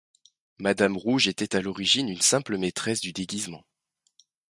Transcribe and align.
Madame 0.57 0.97
Rouge 0.97 1.27
était 1.27 1.55
à 1.55 1.61
l'origine 1.61 2.09
une 2.09 2.21
simple 2.21 2.57
maîtresse 2.57 3.01
du 3.01 3.13
déguisement. 3.13 3.63